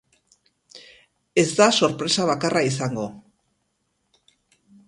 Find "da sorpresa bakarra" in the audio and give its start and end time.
1.59-2.65